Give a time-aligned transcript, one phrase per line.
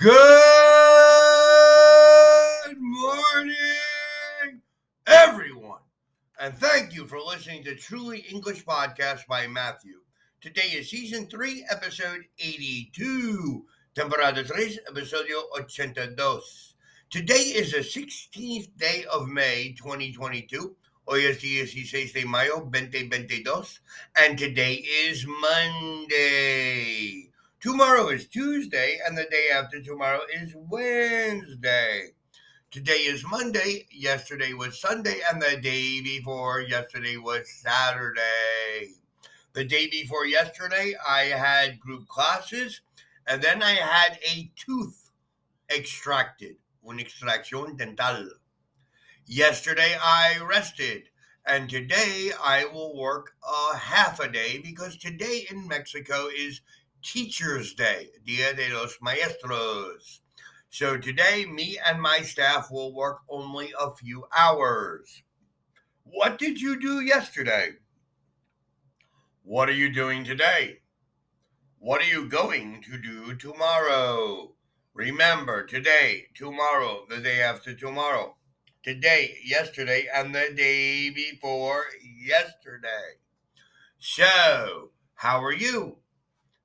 [0.00, 0.14] Good
[2.78, 3.54] morning,
[5.06, 5.82] everyone,
[6.40, 9.96] and thank you for listening to Truly English Podcast by Matthew.
[10.40, 16.40] Today is season 3, episode 82, temporada 3, episodio 82.
[17.10, 20.76] Today is the 16th day of May 2022.
[21.06, 23.80] Hoy es 16 de mayo 2022,
[24.16, 27.29] and today is Monday.
[27.60, 32.12] Tomorrow is Tuesday, and the day after tomorrow is Wednesday.
[32.70, 38.94] Today is Monday, yesterday was Sunday, and the day before yesterday was Saturday.
[39.52, 42.80] The day before yesterday, I had group classes,
[43.26, 45.10] and then I had a tooth
[45.68, 48.26] extracted, una extracción dental.
[49.26, 51.10] Yesterday, I rested,
[51.44, 56.62] and today I will work a half a day because today in Mexico is
[57.02, 60.20] Teacher's Day, Dia de los Maestros.
[60.68, 65.22] So today, me and my staff will work only a few hours.
[66.04, 67.70] What did you do yesterday?
[69.42, 70.80] What are you doing today?
[71.78, 74.54] What are you going to do tomorrow?
[74.92, 78.36] Remember, today, tomorrow, the day after tomorrow,
[78.82, 83.18] today, yesterday, and the day before yesterday.
[83.98, 85.96] So, how are you?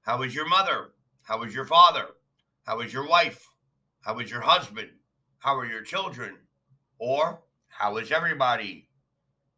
[0.06, 0.92] How is your mother?
[1.24, 2.06] How is your father?
[2.64, 3.44] How is your wife?
[4.02, 4.90] How is your husband?
[5.40, 6.36] How are your children?
[7.00, 8.88] Or how is everybody?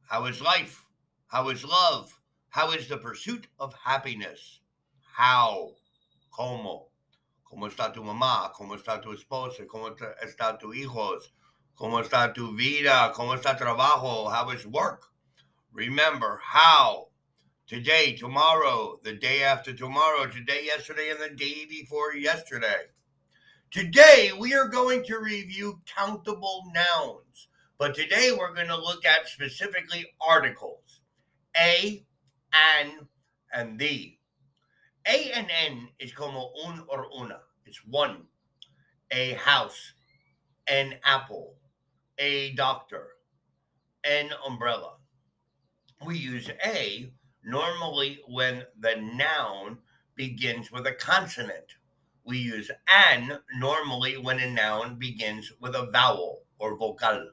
[0.08, 0.86] How is life?
[1.28, 2.18] How is love?
[2.48, 4.62] How is the pursuit of happiness?
[5.18, 5.74] How?
[6.32, 6.92] ¿Cómo?
[7.44, 8.54] ¿Cómo está tu mamá?
[8.54, 9.68] ¿Cómo está tu esposa?
[9.68, 11.24] ¿Cómo está tu hijos?
[11.78, 13.12] ¿Cómo está tu vida?
[13.14, 14.30] ¿Cómo está trabajo?
[14.32, 15.08] How is work?
[15.74, 17.10] Remember, how?
[17.68, 22.86] Today, tomorrow, the day after tomorrow, today, yesterday, and the day before yesterday.
[23.72, 29.28] Today, we are going to review countable nouns, but today we're going to look at
[29.28, 31.02] specifically articles
[31.60, 32.06] a,
[32.54, 33.08] an,
[33.54, 34.18] and the.
[35.06, 38.24] A and N is como un or una, it's one.
[39.12, 39.94] A house,
[40.68, 41.56] an apple,
[42.18, 43.08] a doctor,
[44.04, 44.94] an umbrella.
[46.06, 47.12] We use A
[47.48, 49.78] normally when the noun
[50.16, 51.76] begins with a consonant.
[52.26, 57.30] We use an normally when a noun begins with a vowel or vocal.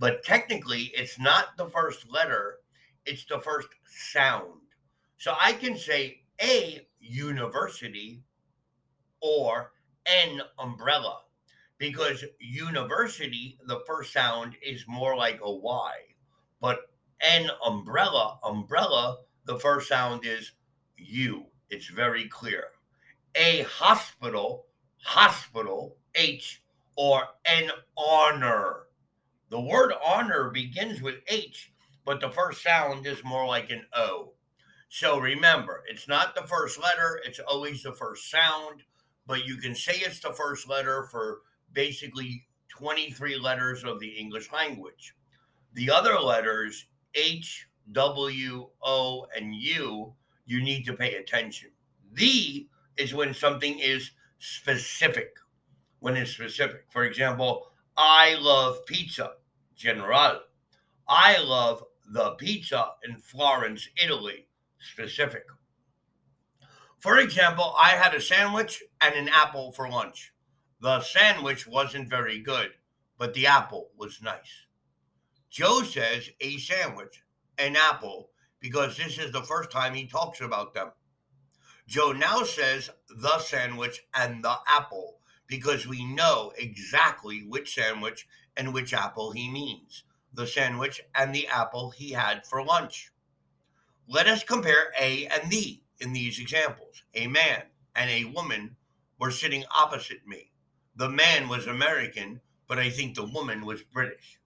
[0.00, 2.56] But technically, it's not the first letter,
[3.06, 4.60] it's the first sound.
[5.18, 8.24] So I can say a university
[9.20, 9.70] or
[10.06, 11.20] an umbrella
[11.78, 15.92] because university, the first sound is more like a Y.
[16.60, 16.80] But
[17.20, 20.52] an umbrella, umbrella, the first sound is
[20.98, 21.46] U.
[21.70, 22.64] It's very clear.
[23.34, 24.66] A hospital,
[25.02, 26.62] hospital, H,
[26.96, 28.88] or an honor.
[29.48, 31.72] The word honor begins with H,
[32.04, 34.32] but the first sound is more like an O.
[34.90, 38.82] So remember, it's not the first letter, it's always the first sound,
[39.26, 41.38] but you can say it's the first letter for
[41.72, 45.14] basically 23 letters of the English language.
[45.72, 46.84] The other letters,
[47.14, 50.14] H, W, O, and U,
[50.46, 51.70] you need to pay attention.
[52.12, 55.34] The is when something is specific.
[56.00, 56.84] When it's specific.
[56.90, 59.32] For example, I love pizza,
[59.76, 60.40] general.
[61.08, 64.46] I love the pizza in Florence, Italy,
[64.78, 65.44] specific.
[66.98, 70.32] For example, I had a sandwich and an apple for lunch.
[70.80, 72.70] The sandwich wasn't very good,
[73.18, 74.66] but the apple was nice.
[75.50, 77.22] Joe says a sandwich
[77.58, 78.30] and apple
[78.60, 80.90] because this is the first time he talks about them.
[81.86, 88.26] Joe now says the sandwich and the apple because we know exactly which sandwich
[88.56, 90.04] and which apple he means.
[90.32, 93.10] The sandwich and the apple he had for lunch.
[94.06, 97.02] Let us compare A and the in these examples.
[97.14, 97.62] A man
[97.94, 98.76] and a woman
[99.18, 100.52] were sitting opposite me.
[100.94, 104.38] The man was American, but I think the woman was British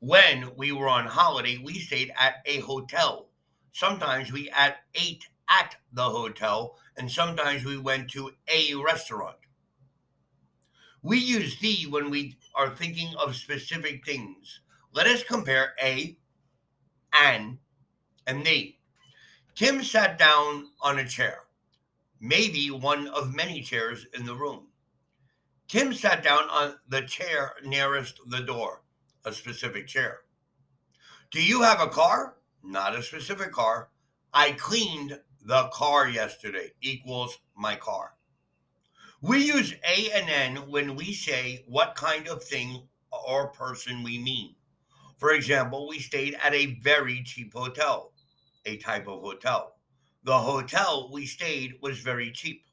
[0.00, 3.28] when we were on holiday, we stayed at a hotel.
[3.72, 9.36] Sometimes we at, ate at the hotel, and sometimes we went to a restaurant.
[11.02, 14.60] We use the when we are thinking of specific things.
[14.92, 16.16] Let us compare a,
[17.12, 17.58] an,
[18.26, 18.76] and the.
[19.54, 21.40] Tim sat down on a chair,
[22.20, 24.68] maybe one of many chairs in the room.
[25.68, 28.82] Tim sat down on the chair nearest the door
[29.24, 30.20] a specific chair.
[31.30, 32.36] Do you have a car?
[32.62, 33.88] Not a specific car.
[34.32, 38.14] I cleaned the car yesterday equals my car.
[39.22, 44.18] We use A and N when we say what kind of thing or person we
[44.18, 44.54] mean.
[45.18, 48.12] For example, we stayed at a very cheap hotel,
[48.64, 49.74] a type of hotel.
[50.24, 52.64] The hotel we stayed was very cheap.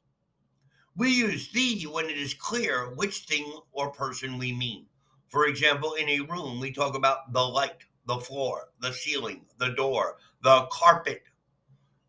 [0.96, 4.86] We use the when it is clear which thing or person we mean.
[5.28, 9.70] For example, in a room, we talk about the light, the floor, the ceiling, the
[9.70, 11.22] door, the carpet.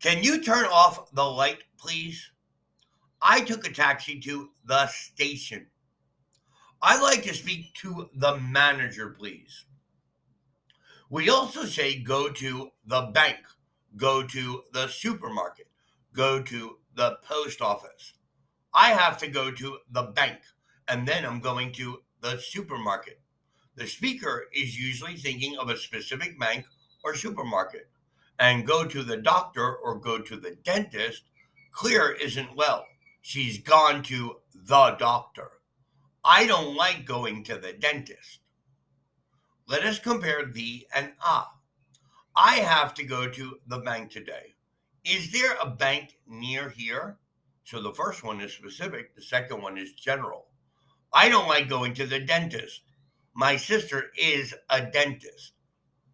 [0.00, 2.30] Can you turn off the light, please?
[3.20, 5.66] I took a taxi to the station.
[6.80, 9.66] I'd like to speak to the manager, please.
[11.10, 13.38] We also say go to the bank,
[13.96, 15.68] go to the supermarket,
[16.14, 18.14] go to the post office.
[18.72, 20.38] I have to go to the bank
[20.88, 23.20] and then I'm going to the supermarket.
[23.76, 26.66] The speaker is usually thinking of a specific bank
[27.04, 27.88] or supermarket.
[28.38, 31.22] And go to the doctor or go to the dentist,
[31.72, 32.86] clear isn't well.
[33.22, 35.50] She's gone to the doctor.
[36.24, 38.40] I don't like going to the dentist.
[39.66, 41.54] Let us compare the and ah.
[42.36, 44.54] I have to go to the bank today.
[45.04, 47.18] Is there a bank near here?
[47.64, 50.46] So the first one is specific, the second one is general.
[51.12, 52.82] I don't like going to the dentist.
[53.34, 55.52] My sister is a dentist.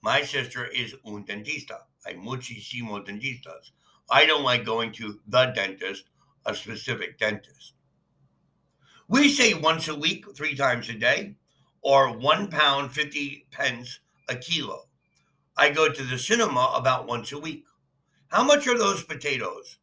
[0.02, 1.80] My sister is un dentista.
[2.06, 3.72] Hay muchísimos dentistas.
[4.08, 6.04] I don't like going to the dentist,
[6.46, 7.74] a specific dentist.
[9.08, 11.36] We say once a week, three times a day,
[11.82, 14.84] or one pound, 50 pence a kilo.
[15.56, 17.64] I go to the cinema about once a week.
[18.28, 19.78] How much are those potatoes?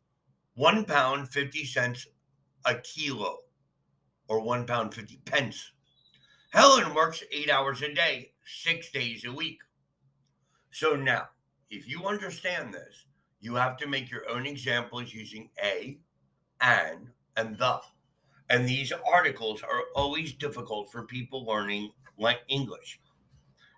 [0.56, 2.08] One pound, 50 cents
[2.66, 3.40] a kilo,
[4.28, 5.72] or one pound, 50 pence.
[6.52, 9.60] Helen works eight hours a day, six days a week.
[10.72, 11.30] So now,
[11.70, 13.06] if you understand this,
[13.40, 15.98] you have to make your own examples using a,
[16.62, 17.80] an, and the.
[18.50, 23.00] And these articles are always difficult for people learning like English.